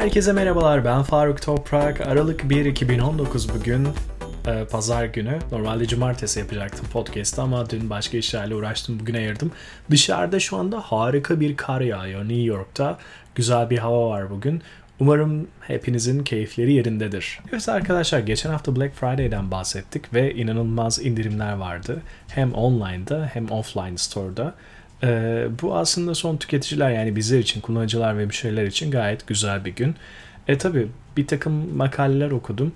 [0.00, 2.00] Herkese merhabalar ben Faruk Toprak.
[2.00, 3.88] Aralık 1 2019 bugün
[4.46, 5.38] e, pazar günü.
[5.52, 9.52] Normalde cumartesi yapacaktım podcast'ı ama dün başka işlerle uğraştım bugün ayırdım.
[9.90, 12.98] Dışarıda şu anda harika bir kar yağıyor New York'ta.
[13.34, 14.62] Güzel bir hava var bugün.
[15.00, 17.40] Umarım hepinizin keyifleri yerindedir.
[17.52, 22.02] Evet arkadaşlar geçen hafta Black Friday'den bahsettik ve inanılmaz indirimler vardı.
[22.28, 24.54] Hem online'da hem offline store'da.
[25.02, 29.76] Ee, bu aslında son tüketiciler yani bizler için, kullanıcılar ve müşteriler için gayet güzel bir
[29.76, 29.94] gün.
[30.48, 32.72] E tabi bir takım makaleler okudum.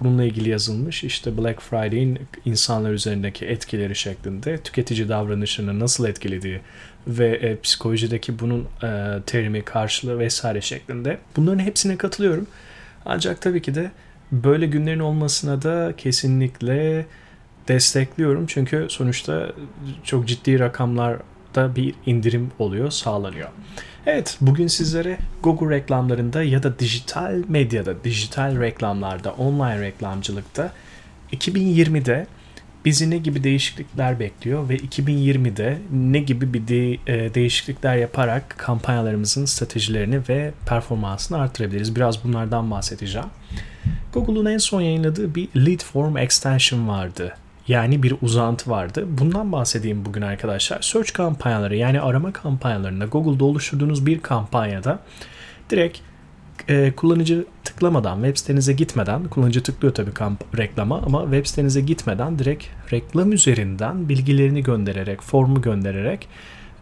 [0.00, 6.60] Bununla ilgili yazılmış işte Black Friday'in insanlar üzerindeki etkileri şeklinde tüketici davranışını nasıl etkilediği
[7.06, 11.18] ve e, psikolojideki bunun e, terimi, karşılığı vesaire şeklinde.
[11.36, 12.46] Bunların hepsine katılıyorum.
[13.04, 13.90] Ancak tabii ki de
[14.32, 17.06] böyle günlerin olmasına da kesinlikle
[17.68, 18.46] destekliyorum.
[18.46, 19.52] Çünkü sonuçta
[20.04, 21.16] çok ciddi rakamlar
[21.54, 23.48] da bir indirim oluyor, sağlanıyor.
[24.06, 30.72] Evet, bugün sizlere Google reklamlarında ya da dijital medyada, dijital reklamlarda, online reklamcılıkta
[31.32, 32.26] 2020'de
[32.84, 39.44] bizi ne gibi değişiklikler bekliyor ve 2020'de ne gibi bir de, e, değişiklikler yaparak kampanyalarımızın
[39.44, 41.96] stratejilerini ve performansını artırabiliriz.
[41.96, 43.28] Biraz bunlardan bahsedeceğim.
[44.12, 47.34] Google'un en son yayınladığı bir Lead Form Extension vardı
[47.68, 49.06] yani bir uzantı vardı.
[49.08, 50.82] Bundan bahsedeyim bugün arkadaşlar.
[50.82, 54.98] Search kampanyaları yani arama kampanyalarında Google'da oluşturduğunuz bir kampanyada
[55.70, 55.98] direkt
[56.68, 62.38] e, kullanıcı tıklamadan, web sitenize gitmeden, kullanıcı tıklıyor tabii kamp reklama ama web sitenize gitmeden
[62.38, 66.28] direkt reklam üzerinden bilgilerini göndererek, formu göndererek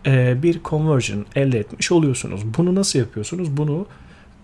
[0.07, 2.41] e, bir conversion elde etmiş oluyorsunuz.
[2.59, 3.57] Bunu nasıl yapıyorsunuz?
[3.57, 3.87] Bunu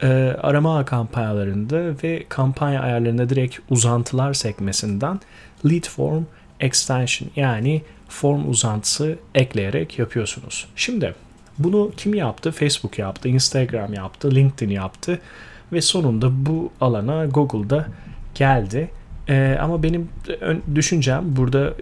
[0.03, 0.07] e,
[0.43, 5.21] arama kampanyalarında ve kampanya ayarlarında direkt uzantılar sekmesinden
[5.71, 6.25] lead form
[6.61, 10.67] extension yani form uzantısı ekleyerek yapıyorsunuz.
[10.77, 11.15] Şimdi
[11.59, 12.53] bunu kim yaptı?
[12.53, 15.21] Facebook yaptı, Instagram yaptı, LinkedIn yaptı
[15.73, 17.87] ve sonunda bu alana Google'da
[18.35, 18.91] geldi.
[19.29, 20.09] Ee, ama benim
[20.75, 21.75] düşüncem burada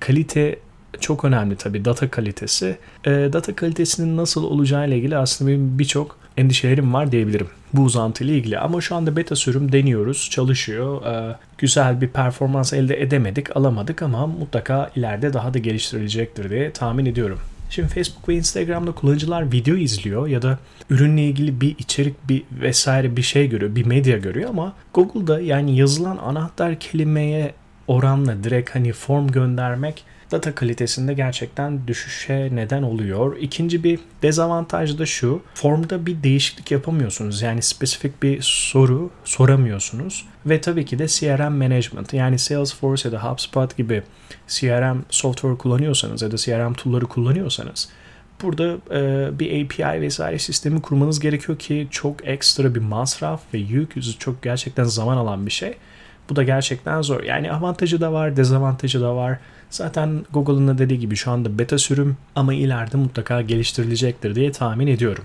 [0.00, 0.58] kalite
[1.00, 2.78] çok önemli tabii data kalitesi.
[3.04, 8.24] Ee, data kalitesinin nasıl olacağı ile ilgili aslında benim birçok endişelerim var diyebilirim bu uzantı
[8.24, 8.58] ile ilgili.
[8.58, 11.06] Ama şu anda beta sürüm deniyoruz, çalışıyor.
[11.06, 17.06] Ee, güzel bir performans elde edemedik, alamadık ama mutlaka ileride daha da geliştirilecektir diye tahmin
[17.06, 17.38] ediyorum.
[17.70, 20.58] Şimdi Facebook ve Instagram'da kullanıcılar video izliyor ya da
[20.90, 25.76] ürünle ilgili bir içerik bir vesaire bir şey görüyor, bir medya görüyor ama Google'da yani
[25.76, 27.54] yazılan anahtar kelimeye
[27.88, 33.36] oranla direkt hani form göndermek data kalitesinde gerçekten düşüşe neden oluyor.
[33.36, 35.42] İkinci bir dezavantaj da şu.
[35.54, 37.42] Formda bir değişiklik yapamıyorsunuz.
[37.42, 40.26] Yani spesifik bir soru soramıyorsunuz.
[40.46, 44.02] Ve tabii ki de CRM management yani Salesforce ya da HubSpot gibi
[44.48, 47.88] CRM software kullanıyorsanız ya da CRM tool'ları kullanıyorsanız
[48.42, 54.20] burada e, bir API vesaire sistemi kurmanız gerekiyor ki çok ekstra bir masraf ve yük
[54.20, 55.74] çok gerçekten zaman alan bir şey.
[56.30, 57.22] Bu da gerçekten zor.
[57.22, 59.38] Yani avantajı da var, dezavantajı da var.
[59.70, 64.86] Zaten Google'ın da dediği gibi şu anda beta sürüm ama ileride mutlaka geliştirilecektir diye tahmin
[64.86, 65.24] ediyorum.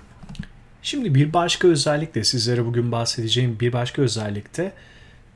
[0.82, 4.72] Şimdi bir başka özellik de sizlere bugün bahsedeceğim bir başka özellik de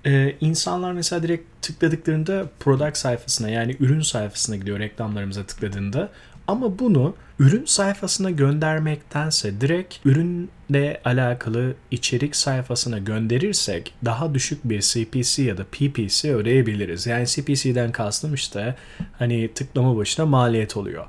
[0.06, 6.08] ee, insanlar mesela direkt tıkladıklarında product sayfasına yani ürün sayfasına gidiyor reklamlarımıza tıkladığında
[6.49, 15.43] ama bunu ürün sayfasına göndermektense direkt ürünle alakalı içerik sayfasına gönderirsek daha düşük bir CPC
[15.43, 17.06] ya da PPC ödeyebiliriz.
[17.06, 18.75] Yani CPC'den kastım işte
[19.19, 21.06] hani tıklama başına maliyet oluyor.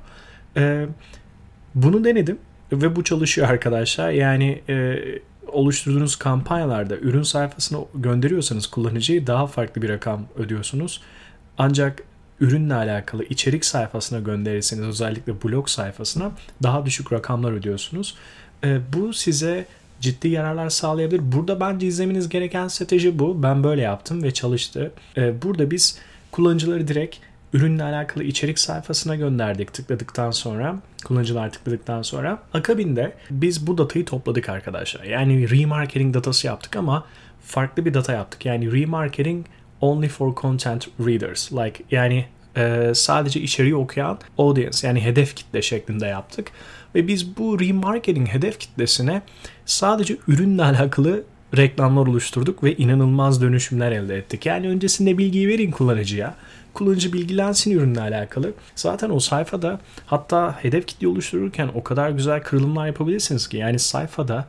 [0.56, 0.86] Ee,
[1.74, 2.38] bunu denedim
[2.72, 4.10] ve bu çalışıyor arkadaşlar.
[4.10, 4.98] Yani e,
[5.46, 11.02] oluşturduğunuz kampanyalarda ürün sayfasına gönderiyorsanız kullanıcıyı daha farklı bir rakam ödüyorsunuz.
[11.58, 12.02] Ancak
[12.40, 16.30] ürünle alakalı içerik sayfasına gönderirseniz özellikle blog sayfasına
[16.62, 18.14] daha düşük rakamlar ödüyorsunuz.
[18.64, 19.66] E, bu size
[20.00, 21.32] ciddi yararlar sağlayabilir.
[21.32, 23.42] Burada bence izlemeniz gereken strateji bu.
[23.42, 24.92] Ben böyle yaptım ve çalıştı.
[25.16, 25.98] E, burada biz
[26.32, 27.16] kullanıcıları direkt
[27.52, 30.76] ürünle alakalı içerik sayfasına gönderdik tıkladıktan sonra.
[31.04, 32.42] Kullanıcılar tıkladıktan sonra.
[32.54, 35.04] Akabinde biz bu datayı topladık arkadaşlar.
[35.04, 37.04] Yani remarketing datası yaptık ama
[37.42, 38.46] farklı bir data yaptık.
[38.46, 39.46] Yani remarketing
[39.80, 41.52] only for content readers.
[41.52, 42.26] Like yani
[42.56, 46.50] e, sadece içeriği okuyan audience yani hedef kitle şeklinde yaptık.
[46.94, 49.22] Ve biz bu remarketing hedef kitlesine
[49.66, 51.24] sadece ürünle alakalı
[51.56, 54.46] reklamlar oluşturduk ve inanılmaz dönüşümler elde ettik.
[54.46, 56.34] Yani öncesinde bilgiyi verin kullanıcıya.
[56.74, 58.52] Kullanıcı bilgilensin ürünle alakalı.
[58.74, 63.56] Zaten o sayfada hatta hedef kitle oluştururken o kadar güzel kırılımlar yapabilirsiniz ki.
[63.56, 64.46] Yani sayfada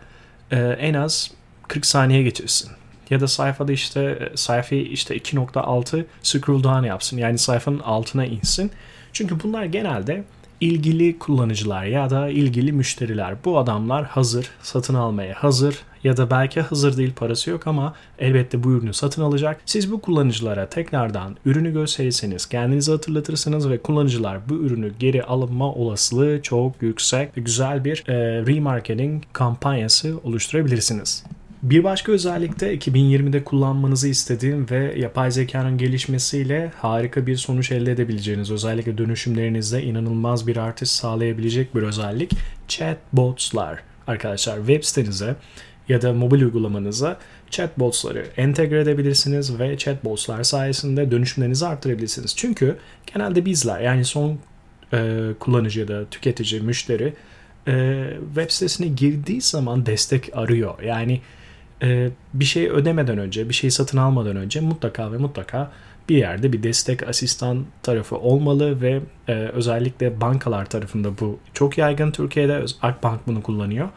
[0.51, 1.31] e, en az
[1.67, 2.71] 40 saniye geçirsin
[3.09, 7.17] ya da sayfada işte sayfayı işte 2.6 scroll down yapsın.
[7.17, 8.71] Yani sayfanın altına insin.
[9.13, 10.23] Çünkü bunlar genelde
[10.61, 13.35] ilgili kullanıcılar ya da ilgili müşteriler.
[13.45, 18.63] Bu adamlar hazır, satın almaya hazır ya da belki hazır değil parası yok ama elbette
[18.63, 19.61] bu ürünü satın alacak.
[19.65, 26.41] Siz bu kullanıcılara tekrardan ürünü gösterirseniz, kendinizi hatırlatırsınız ve kullanıcılar bu ürünü geri alınma olasılığı
[26.41, 28.15] çok yüksek ve güzel bir e,
[28.45, 31.23] remarketing kampanyası oluşturabilirsiniz.
[31.63, 37.91] Bir başka özellik de 2020'de kullanmanızı istediğim ve yapay zekanın gelişmesiyle harika bir sonuç elde
[37.91, 42.31] edebileceğiniz, özellikle dönüşümlerinizde inanılmaz bir artış sağlayabilecek bir özellik
[42.67, 43.79] chatbotslar.
[44.07, 45.35] Arkadaşlar web sitenize
[45.89, 47.17] ya da mobil uygulamanıza
[47.49, 52.35] chatbotsları entegre edebilirsiniz ve chatbotslar sayesinde dönüşümlerinizi arttırabilirsiniz.
[52.35, 52.77] Çünkü
[53.13, 54.39] genelde bizler yani son
[54.93, 57.13] e, kullanıcı ya da tüketici, müşteri
[57.67, 58.05] e,
[58.35, 60.81] web sitesine girdiği zaman destek arıyor.
[60.81, 61.21] Yani
[61.83, 65.71] e, bir şey ödemeden önce, bir şey satın almadan önce mutlaka ve mutlaka
[66.09, 72.11] bir yerde bir destek asistan tarafı olmalı ve e, özellikle bankalar tarafında bu çok yaygın
[72.11, 73.89] Türkiye'de Akbank bunu kullanıyor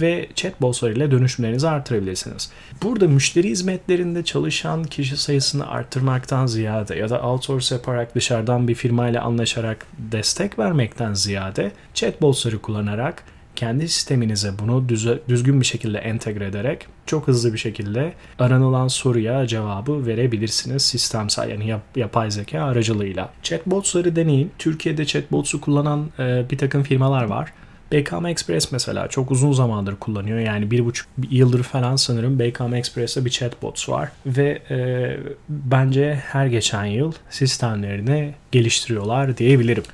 [0.00, 2.50] ve chatbotlar ile dönüşümlerinizi artırabilirsiniz.
[2.82, 9.08] Burada müşteri hizmetlerinde çalışan kişi sayısını arttırmaktan ziyade ya da outsource yaparak dışarıdan bir firma
[9.08, 13.24] ile anlaşarak destek vermekten ziyade chatbotları kullanarak
[13.56, 14.88] kendi sisteminize bunu
[15.28, 21.66] düzgün bir şekilde entegre ederek çok hızlı bir şekilde aranılan soruya cevabı verebilirsiniz sistemsel yani
[21.66, 23.30] yap, yapay zeka aracılığıyla.
[23.42, 24.50] Chatbots'ları deneyin.
[24.58, 27.52] Türkiye'de chatbots'u kullanan e, bir takım firmalar var.
[27.92, 30.38] BKM Express mesela çok uzun zamandır kullanıyor.
[30.38, 34.08] Yani bir buçuk yıldır falan sanırım BKM Express'te bir chatbot var.
[34.26, 35.16] Ve e,
[35.48, 39.84] bence her geçen yıl sistemlerini geliştiriyorlar diyebilirim.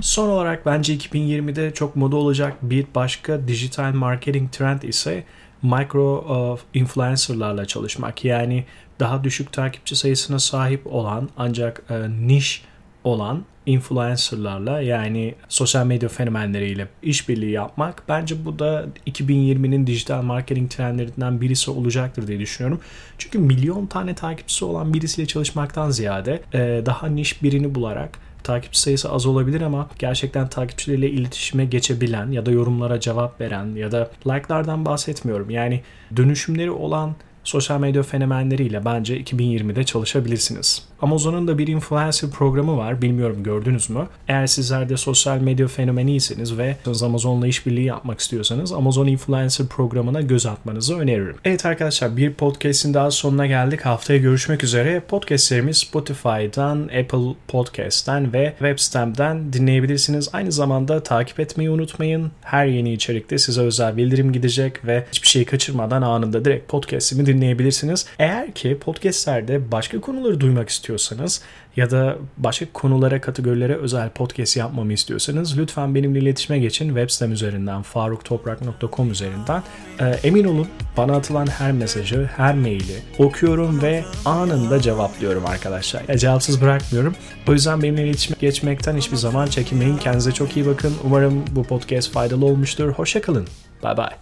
[0.00, 5.24] Son olarak bence 2020'de çok moda olacak bir başka dijital marketing trend ise
[5.62, 8.24] micro uh, influencerlarla çalışmak.
[8.24, 8.64] Yani
[9.00, 12.64] daha düşük takipçi sayısına sahip olan ancak uh, niş
[13.04, 21.40] olan influencerlarla yani sosyal medya fenomenleriyle işbirliği yapmak bence bu da 2020'nin dijital marketing trendlerinden
[21.40, 22.80] birisi olacaktır diye düşünüyorum.
[23.18, 29.12] Çünkü milyon tane takipçisi olan birisiyle çalışmaktan ziyade e, daha niş birini bularak takipçi sayısı
[29.12, 34.84] az olabilir ama gerçekten takipçileriyle iletişime geçebilen ya da yorumlara cevap veren ya da like'lardan
[34.84, 35.50] bahsetmiyorum.
[35.50, 35.82] Yani
[36.16, 37.14] dönüşümleri olan
[37.48, 40.82] sosyal medya fenomenleriyle bence 2020'de çalışabilirsiniz.
[41.02, 43.02] Amazon'un da bir influencer programı var.
[43.02, 44.06] Bilmiyorum gördünüz mü?
[44.28, 50.46] Eğer sizler de sosyal medya fenomeniyseniz ve Amazon'la işbirliği yapmak istiyorsanız Amazon Influencer programına göz
[50.46, 51.36] atmanızı öneririm.
[51.44, 53.80] Evet arkadaşlar bir podcast'in daha sonuna geldik.
[53.80, 55.02] Haftaya görüşmek üzere.
[55.08, 60.28] Podcast'lerimiz Spotify'dan, Apple Podcast'ten ve web sitemden dinleyebilirsiniz.
[60.32, 62.30] Aynı zamanda takip etmeyi unutmayın.
[62.42, 67.37] Her yeni içerikte size özel bildirim gidecek ve hiçbir şeyi kaçırmadan anında direkt podcast'imi dinleyebilirsiniz.
[68.18, 71.42] Eğer ki podcast'lerde başka konuları duymak istiyorsanız
[71.76, 76.88] ya da başka konulara, kategorilere özel podcast yapmamı istiyorsanız lütfen benimle iletişime geçin.
[76.88, 79.62] Web sitem üzerinden, faruktoprak.com üzerinden.
[80.00, 86.02] E, emin olun bana atılan her mesajı, her maili okuyorum ve anında cevaplıyorum arkadaşlar.
[86.08, 87.14] Ya, cevapsız bırakmıyorum.
[87.48, 89.96] O yüzden benimle iletişime geçmekten hiçbir zaman çekinmeyin.
[89.96, 90.94] Kendinize çok iyi bakın.
[91.04, 92.92] Umarım bu podcast faydalı olmuştur.
[92.92, 93.48] Hoşçakalın.
[93.82, 94.18] Bye bye.